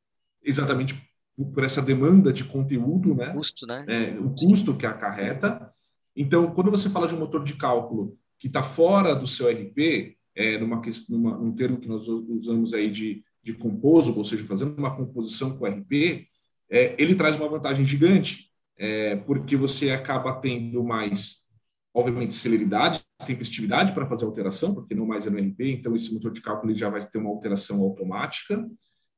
[0.42, 1.08] exatamente
[1.54, 3.32] por essa demanda de conteúdo, né?
[3.32, 3.84] Custo, né?
[3.86, 5.72] É, o custo que acarreta.
[6.16, 10.16] Então, quando você fala de um motor de cálculo que está fora do seu RP,
[10.34, 14.76] é, numa, numa, um termo que nós usamos aí de, de composable, ou seja, fazendo
[14.76, 16.26] uma composição com o RP,
[16.70, 21.46] é, ele traz uma vantagem gigante, é, porque você acaba tendo mais,
[21.92, 26.12] obviamente, celeridade, tempestividade para fazer a alteração, porque não mais é no RP, então esse
[26.12, 28.68] motor de cálculo já vai ter uma alteração automática.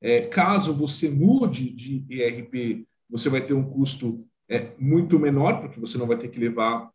[0.00, 5.78] É, caso você mude de ERP, você vai ter um custo é, muito menor, porque
[5.78, 6.90] você não vai ter que levar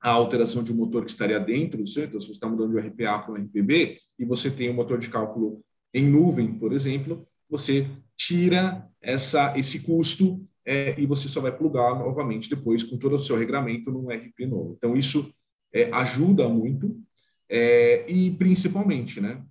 [0.00, 2.88] a alteração de um motor que estaria dentro do então se você está mudando de
[2.88, 6.72] RP A para um RPB, e você tem um motor de cálculo em nuvem, por
[6.72, 12.98] exemplo, você tira essa, esse custo é, e você só vai plugar novamente depois com
[12.98, 14.74] todo o seu regramento num RP novo.
[14.76, 15.32] Então, isso
[15.72, 17.00] é, ajuda muito
[17.48, 19.42] é, e, principalmente, né,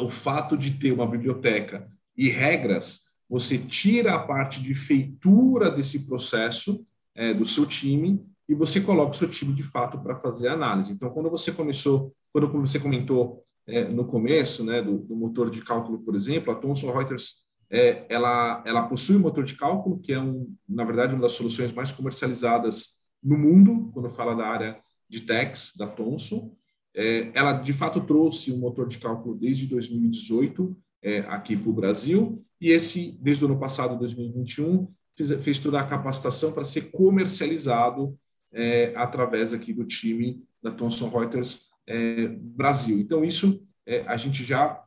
[0.00, 6.06] o fato de ter uma biblioteca e regras, você tira a parte de feitura desse
[6.06, 10.48] processo é, do seu time e você coloca o seu time de fato para fazer
[10.48, 10.92] a análise.
[10.92, 15.62] Então, quando você começou, quando você comentou é, no começo, né, do, do, motor de
[15.62, 20.12] cálculo, por exemplo, a Thomson Reuters é, ela, ela possui um motor de cálculo, que
[20.12, 24.78] é, um, na verdade, uma das soluções mais comercializadas no mundo, quando fala da área
[25.08, 26.54] de techs da Thomson.
[26.94, 31.72] É, ela, de fato, trouxe um motor de cálculo desde 2018 é, aqui para o
[31.72, 36.90] Brasil, e esse, desde o ano passado, 2021, fez, fez toda a capacitação para ser
[36.90, 38.18] comercializado
[38.52, 42.98] é, através aqui do time da Thomson Reuters é, Brasil.
[42.98, 44.82] Então, isso é, a gente já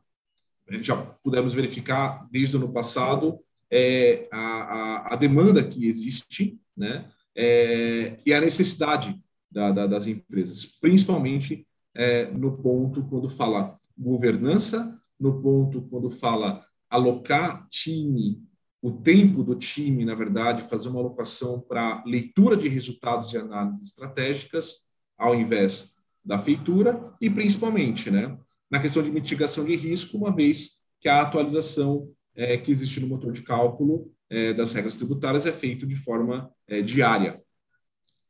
[0.80, 7.10] já pudemos verificar desde o ano passado é, a, a, a, demanda que existe, né,
[7.34, 9.18] é, e a necessidade
[9.50, 16.64] da, da, das empresas, principalmente é, no ponto quando fala governança, no ponto quando fala
[16.88, 18.42] alocar time,
[18.82, 23.84] o tempo do time, na verdade, fazer uma alocação para leitura de resultados e análises
[23.84, 24.84] estratégicas,
[25.16, 28.36] ao invés da feitura, e principalmente, né,
[28.72, 33.06] na questão de mitigação de risco, uma vez que a atualização é, que existe no
[33.06, 37.38] motor de cálculo é, das regras tributárias é feito de forma é, diária.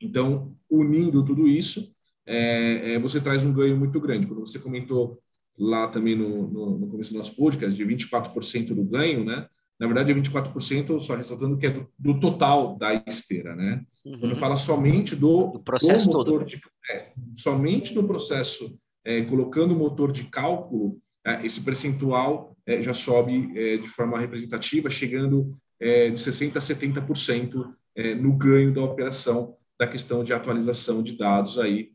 [0.00, 1.92] Então, unindo tudo isso,
[2.26, 4.26] é, é, você traz um ganho muito grande.
[4.26, 5.22] Quando você comentou
[5.56, 9.46] lá também no, no, no começo do nosso podcast de 24% do ganho, né?
[9.78, 13.84] Na verdade, é 24%, só ressaltando que é do, do total da esteira, né?
[14.04, 14.18] Uhum.
[14.18, 16.48] Quando fala somente do, do processo do motor todo.
[16.48, 22.80] De, é, somente do processo é, colocando o motor de cálculo, é, esse percentual é,
[22.82, 28.72] já sobe é, de forma representativa, chegando é, de 60% a 70% é, no ganho
[28.72, 31.90] da operação da questão de atualização de dados aí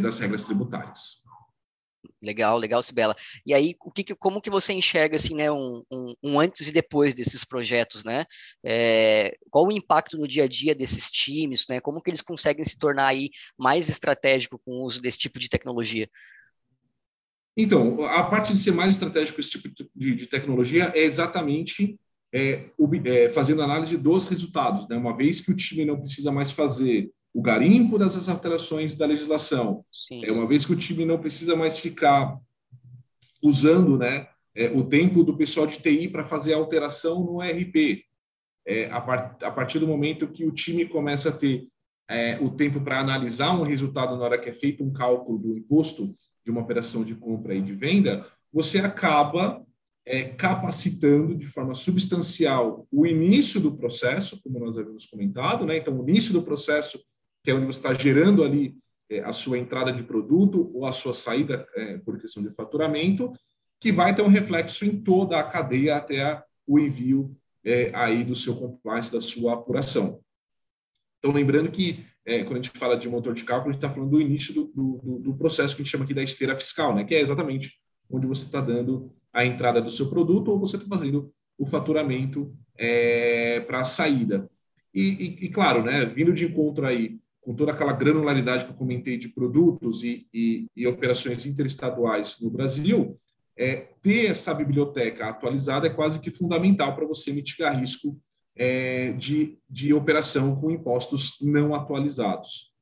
[0.00, 1.21] das regras tributárias.
[2.20, 3.16] Legal, legal, Sibela.
[3.44, 6.72] E aí, o que, como que você enxerga assim, né, um, um, um antes e
[6.72, 8.26] depois desses projetos, né?
[8.64, 11.80] É, qual o impacto no dia a dia desses times, né?
[11.80, 15.48] Como que eles conseguem se tornar aí mais estratégico com o uso desse tipo de
[15.48, 16.08] tecnologia?
[17.56, 21.98] Então, a parte de ser mais estratégico esse tipo de, de tecnologia é exatamente
[22.32, 22.70] é,
[23.04, 24.96] é, fazendo análise dos resultados, né?
[24.96, 29.84] Uma vez que o time não precisa mais fazer o garimpo dessas alterações da legislação,
[30.20, 30.24] Sim.
[30.26, 32.38] é uma vez que o time não precisa mais ficar
[33.42, 38.04] usando, né, é, o tempo do pessoal de TI para fazer a alteração no RP.
[38.66, 41.66] É, a, a, partir do momento que o time começa a ter
[42.08, 45.56] é, o tempo para analisar um resultado na hora que é feito um cálculo do
[45.56, 49.64] imposto de uma operação de compra e de venda, você acaba
[50.04, 55.76] é, capacitando de forma substancial o início do processo, como nós havíamos comentado, né?
[55.76, 57.02] Então, o início do processo,
[57.42, 58.76] que é onde você está gerando ali
[59.20, 63.32] a sua entrada de produto ou a sua saída é, por questão de faturamento,
[63.80, 68.34] que vai ter um reflexo em toda a cadeia até o envio é, aí do
[68.34, 70.20] seu compliance, da sua apuração.
[71.18, 73.92] Então, lembrando que é, quando a gente fala de motor de cálculo, a gente está
[73.92, 76.94] falando do início do, do, do, processo que a gente chama aqui da esteira fiscal,
[76.94, 77.04] né?
[77.04, 77.74] que é exatamente
[78.08, 82.54] onde você está dando a entrada do seu produto ou você está fazendo o faturamento
[82.76, 84.48] é, para a saída.
[84.94, 88.76] E, e, e, claro, né, vindo de encontro aí com toda aquela granularidade que eu
[88.76, 93.18] comentei de produtos e, e, e operações interestaduais no Brasil,
[93.56, 98.18] é, ter essa biblioteca atualizada é quase que fundamental para você mitigar risco
[98.56, 102.72] é, de, de operação com impostos não atualizados.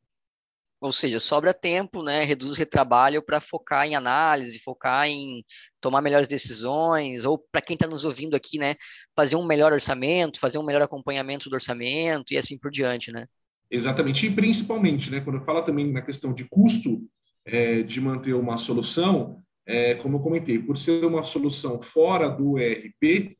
[0.80, 2.24] Ou seja, sobra tempo, né?
[2.24, 5.44] reduz o retrabalho para focar em análise, focar em
[5.78, 8.76] tomar melhores decisões, ou para quem está nos ouvindo aqui, né,
[9.14, 13.26] fazer um melhor orçamento, fazer um melhor acompanhamento do orçamento e assim por diante, né?
[13.70, 17.02] Exatamente, e principalmente, né, quando fala também na questão de custo
[17.44, 22.58] é, de manter uma solução, é, como eu comentei, por ser uma solução fora do
[22.58, 23.36] ERP,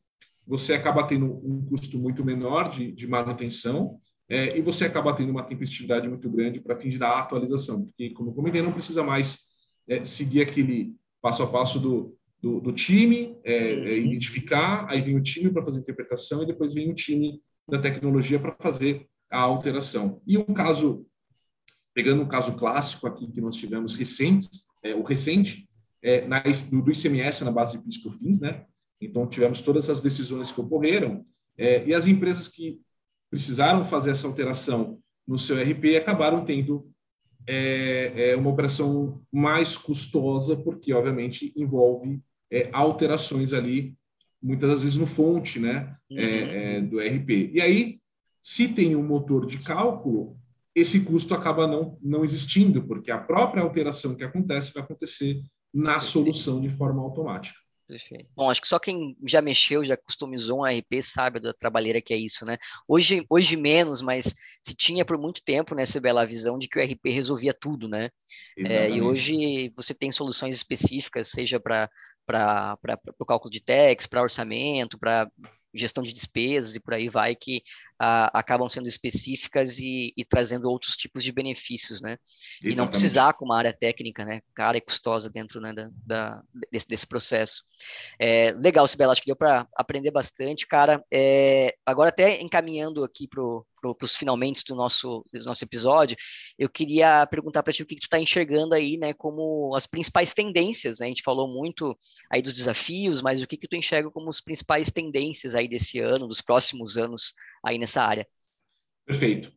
[0.47, 5.31] você acaba tendo um custo muito menor de, de manutenção é, e você acaba tendo
[5.31, 9.41] uma tempestividade muito grande para fins da atualização, porque, como eu comentei, não precisa mais
[9.89, 15.17] é, seguir aquele passo a passo do, do, do time, é, é identificar, aí vem
[15.17, 19.07] o time para fazer a interpretação e depois vem o time da tecnologia para fazer
[19.31, 20.21] a alteração.
[20.27, 21.07] E um caso,
[21.95, 25.69] pegando um caso clássico aqui que nós tivemos recentes, é, o recente,
[26.03, 28.65] é, na, do, do ICMS na base de PIS COFINS, né?
[29.01, 31.25] Então, tivemos todas as decisões que ocorreram
[31.57, 32.81] é, e as empresas que
[33.31, 36.91] precisaram fazer essa alteração no seu RP acabaram tendo
[37.47, 43.95] é, é, uma operação mais custosa, porque, obviamente, envolve é, alterações ali,
[44.43, 46.21] muitas das vezes no fonte né, é, uhum.
[46.21, 47.51] É, do RP.
[47.55, 48.00] E aí,
[48.41, 50.37] se tem um motor de cálculo,
[50.75, 56.01] esse custo acaba não, não existindo, porque a própria alteração que acontece vai acontecer na
[56.01, 57.59] solução de forma automática.
[57.91, 58.31] Perfeito.
[58.37, 62.15] Bom, acho que só quem já mexeu, já customizou um RP sabe da trabalheira que
[62.15, 62.57] é isso, né?
[62.87, 66.83] Hoje, hoje menos, mas se tinha por muito tempo, né, bela visão de que o
[66.85, 68.09] RP resolvia tudo, né?
[68.57, 71.91] É, e hoje você tem soluções específicas, seja para
[73.19, 75.29] o cálculo de tax, para orçamento, para
[75.75, 77.63] gestão de despesas e por aí vai, que
[78.03, 82.17] ah, acabam sendo específicas e, e, trazendo outros tipos de benefícios, né?
[82.23, 82.73] Exatamente.
[82.73, 84.41] E não precisar com uma área técnica, né?
[84.55, 87.63] Cara e custosa dentro né, da, da desse, desse, processo.
[88.19, 91.05] É, legal, Sibela, acho que deu para aprender bastante, cara.
[91.13, 93.43] É, agora até encaminhando aqui para
[93.81, 96.17] para os finalmente do nosso, do nosso episódio,
[96.59, 99.87] eu queria perguntar para ti o que, que tu está enxergando aí, né, como as
[99.87, 101.07] principais tendências, né?
[101.07, 101.97] A gente falou muito
[102.31, 105.99] aí dos desafios, mas o que, que tu enxerga como as principais tendências aí desse
[105.99, 107.33] ano, dos próximos anos
[107.65, 108.27] aí nessa área?
[109.07, 109.53] Perfeito.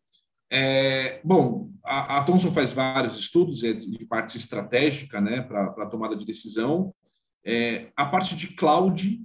[0.50, 6.16] É, bom, a, a, Thomson faz vários estudos é, de parte estratégica, né, para tomada
[6.16, 6.94] de decisão.
[7.44, 9.20] É, a parte de cloud,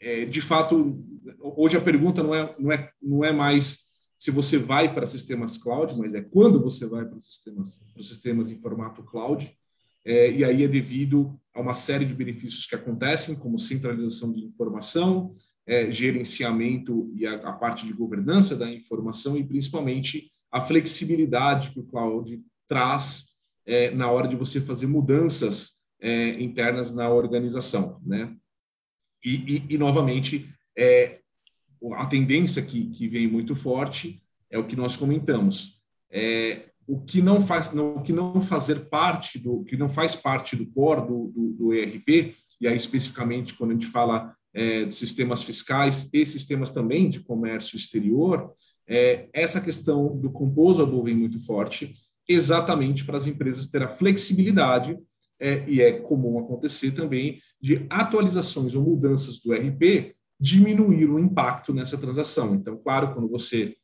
[0.00, 1.04] é, de fato,
[1.38, 5.56] hoje a pergunta não é, não é, não é mais se você vai para sistemas
[5.56, 9.56] cloud, mas é quando você vai para sistemas, para sistemas em formato cloud.
[10.04, 14.44] É, e aí é devido a uma série de benefícios que acontecem, como centralização de
[14.44, 15.36] informação,
[15.68, 21.78] é, gerenciamento e a, a, parte de governança da informação e principalmente a flexibilidade que
[21.78, 23.26] o cloud traz
[23.66, 28.34] é, na hora de você fazer mudanças é, internas na organização, né?
[29.22, 29.34] E,
[29.68, 31.20] e, e novamente, é,
[31.96, 35.82] a tendência que, que vem muito forte é o que nós comentamos.
[36.10, 40.16] É, o que não faz, não, o que não fazer parte do, que não faz
[40.16, 44.84] parte do core do, do, do ERP, e aí especificamente quando a gente fala é,
[44.84, 48.52] de sistemas fiscais e sistemas também de comércio exterior,
[48.86, 51.94] é, essa questão do composable vem muito forte,
[52.26, 54.98] exatamente para as empresas ter a flexibilidade,
[55.40, 61.72] é, e é comum acontecer também, de atualizações ou mudanças do RP diminuir o impacto
[61.74, 62.54] nessa transação.
[62.54, 63.76] Então, claro, quando você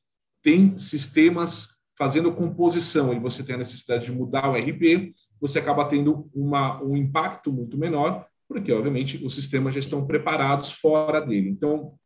[0.42, 5.84] tem sistemas fazendo composição e você tem a necessidade de mudar o RP, você acaba
[5.84, 11.48] tendo uma, um impacto muito menor, porque, obviamente, os sistemas já estão preparados fora dele.
[11.48, 11.98] Então,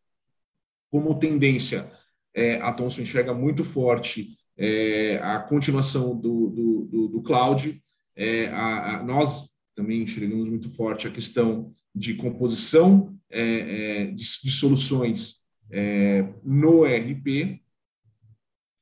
[0.90, 1.92] como tendência,
[2.34, 7.78] é, a Thomson enxerga muito forte é, a continuação do, do, do, do cloud.
[8.16, 14.24] É, a, a, nós também enxergamos muito forte a questão de composição é, é, de,
[14.42, 17.60] de, soluções é, no RP.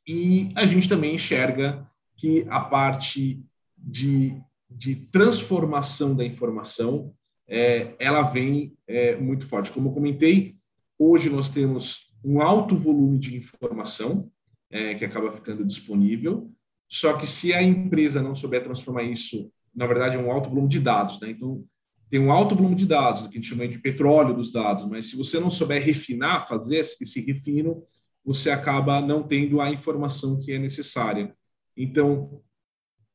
[0.06, 1.84] E a gente também enxerga
[2.16, 3.42] que a parte
[3.76, 4.40] de,
[4.70, 7.12] de transformação da informação
[7.48, 8.76] ela vem
[9.20, 9.70] muito forte.
[9.70, 10.56] Como eu comentei,
[10.98, 14.30] hoje nós temos um alto volume de informação
[14.70, 16.50] é, que acaba ficando disponível.
[16.88, 20.68] Só que se a empresa não souber transformar isso, na verdade, é um alto volume
[20.68, 21.30] de dados, né?
[21.30, 21.64] Então,
[22.08, 25.10] tem um alto volume de dados, que a gente chama de petróleo dos dados, mas
[25.10, 27.82] se você não souber refinar, fazer esse refino,
[28.24, 31.34] você acaba não tendo a informação que é necessária.
[31.76, 32.40] Então,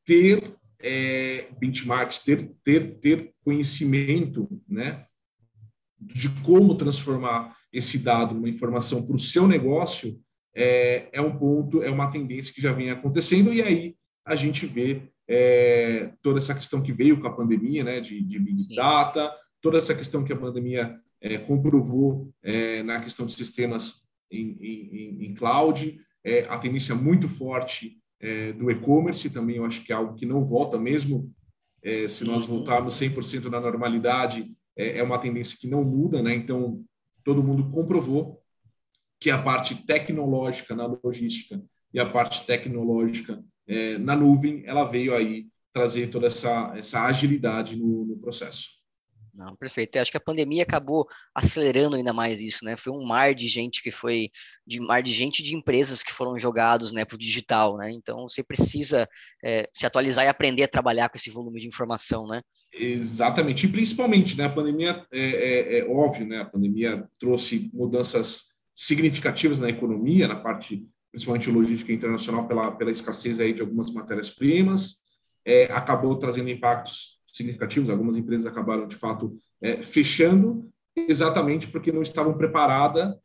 [0.05, 5.05] ter é, benchmarks, ter, ter, ter conhecimento né,
[5.99, 10.19] de como transformar esse dado numa informação para o seu negócio
[10.53, 14.65] é, é, um ponto, é uma tendência que já vem acontecendo, e aí a gente
[14.65, 18.75] vê é, toda essa questão que veio com a pandemia, né, de, de Big Sim.
[18.75, 24.57] Data, toda essa questão que a pandemia é, comprovou é, na questão de sistemas em,
[24.59, 29.91] em, em cloud, é, a tendência muito forte é, do e-commerce também, eu acho que
[29.91, 31.31] é algo que não volta, mesmo
[32.09, 32.57] se nós uhum.
[32.57, 36.35] voltarmos 100% na normalidade, é, uma tendência que não muda, né?
[36.35, 36.83] Então,
[37.23, 38.41] todo mundo comprovou
[39.19, 41.61] que a parte tecnológica na logística
[41.93, 47.75] e a parte tecnológica é, na nuvem, ela veio aí trazer toda essa, essa agilidade
[47.75, 48.80] no, no processo.
[49.33, 49.95] Não, perfeito.
[49.95, 52.75] Eu acho que a pandemia acabou acelerando ainda mais isso, né?
[52.75, 54.29] Foi um mar de gente que foi,
[54.67, 57.91] de mar de gente de empresas que foram jogados, né, para o digital, né?
[57.91, 59.07] Então você precisa
[59.43, 62.41] é, se atualizar e aprender a trabalhar com esse volume de informação, né?
[62.73, 64.45] Exatamente, e principalmente, né?
[64.45, 66.39] A pandemia é, é, é óbvio, né?
[66.39, 73.39] A pandemia trouxe mudanças significativas na economia, na parte principalmente logística internacional, pela, pela escassez
[73.39, 75.01] aí de algumas matérias-primas,
[75.45, 77.89] é, acabou trazendo impactos significativos.
[77.89, 83.15] Algumas empresas acabaram, de fato, é, fechando, exatamente porque não estavam preparadas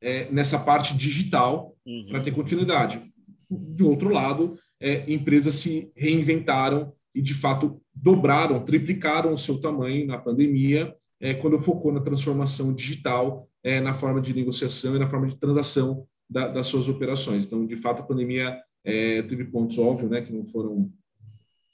[0.00, 2.06] é, nessa parte digital uhum.
[2.08, 3.02] para ter continuidade.
[3.50, 10.06] De outro lado, é, empresas se reinventaram e, de fato, dobraram, triplicaram o seu tamanho
[10.06, 15.08] na pandemia, é, quando focou na transformação digital é, na forma de negociação e na
[15.08, 17.46] forma de transação da, das suas operações.
[17.46, 20.90] Então, de fato, a pandemia é, teve pontos óbvios, né, que não foram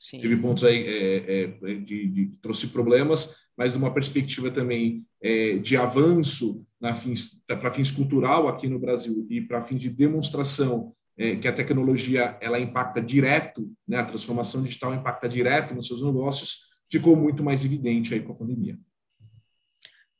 [0.03, 0.19] Sim.
[0.19, 5.59] teve pontos aí é, é, de, de, trouxe problemas, mas de uma perspectiva também é,
[5.59, 11.47] de avanço para fins cultural aqui no Brasil e para fins de demonstração é, que
[11.47, 17.15] a tecnologia ela impacta direto, né, a transformação digital impacta direto nos seus negócios, ficou
[17.15, 18.77] muito mais evidente aí com a pandemia.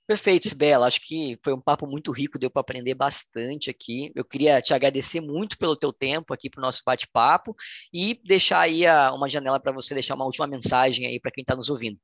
[0.07, 0.87] Perfeito, Sibela.
[0.87, 4.11] Acho que foi um papo muito rico, deu para aprender bastante aqui.
[4.15, 7.55] Eu queria te agradecer muito pelo teu tempo aqui para o nosso bate-papo
[7.93, 8.83] e deixar aí
[9.15, 11.99] uma janela para você deixar uma última mensagem aí para quem está nos ouvindo.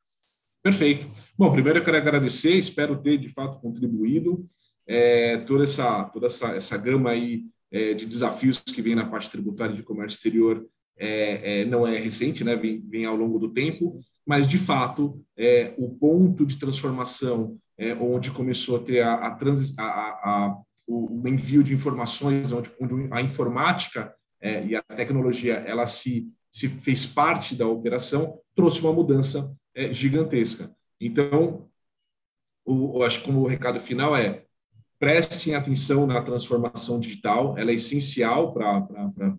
[0.63, 1.11] Perfeito.
[1.37, 4.49] Bom, primeiro eu quero agradecer, espero ter de fato contribuído
[4.87, 9.31] é, toda essa toda essa, essa gama aí é, de desafios que vem na parte
[9.31, 12.57] tributária de comércio exterior é, é, não é recente, né?
[12.57, 17.95] Vem, vem ao longo do tempo, mas de fato é, o ponto de transformação é,
[17.95, 23.09] onde começou a ter a, a, trans, a, a, o envio de informações, onde, onde
[23.11, 28.93] a informática é, e a tecnologia ela se, se fez parte da operação, trouxe uma
[28.93, 30.75] mudança é, gigantesca.
[31.01, 31.69] Então,
[32.65, 34.45] o, acho que como o recado final é
[34.99, 38.89] prestem atenção na transformação digital, ela é essencial para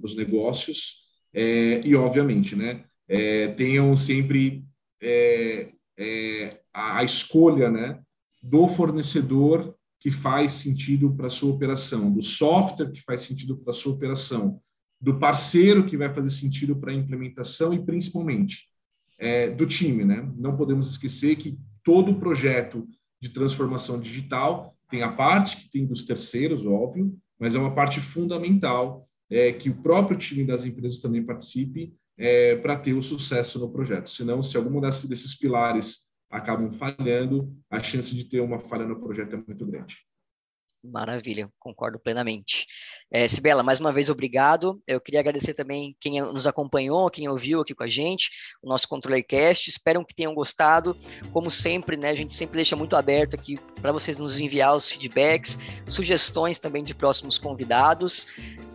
[0.01, 0.99] os negócios
[1.33, 4.63] é, e, obviamente, né, é, tenham sempre
[5.01, 7.99] é, é, a, a, escolha, né,
[8.41, 13.71] do fornecedor que faz sentido para a sua operação, do software que faz sentido para
[13.71, 14.61] a sua operação,
[14.99, 18.65] do parceiro que vai fazer sentido para a implementação e, principalmente,
[19.17, 20.05] é, do time.
[20.05, 20.29] Né?
[20.37, 22.87] Não podemos esquecer que todo projeto
[23.21, 27.99] de transformação digital tem a parte que tem dos terceiros, óbvio, mas é uma parte
[27.99, 33.59] fundamental é, que o próprio time das empresas também participe é, para ter o sucesso
[33.59, 34.09] no projeto.
[34.09, 39.35] Senão, se algum desses pilares acabam falhando, a chance de ter uma falha no projeto
[39.35, 39.97] é muito grande.
[40.83, 42.65] Maravilha, concordo plenamente.
[43.11, 44.81] É, Sibela, mais uma vez, obrigado.
[44.87, 48.29] Eu queria agradecer também quem nos acompanhou, quem ouviu aqui com a gente,
[48.63, 49.69] o nosso ControllerCast.
[49.69, 50.97] Espero que tenham gostado.
[51.33, 54.89] Como sempre, né, a gente sempre deixa muito aberto aqui para vocês nos enviar os
[54.89, 58.27] feedbacks, sugestões também de próximos convidados.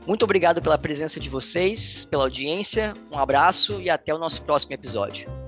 [0.07, 2.93] Muito obrigado pela presença de vocês, pela audiência.
[3.11, 5.44] Um abraço e até o nosso próximo episódio.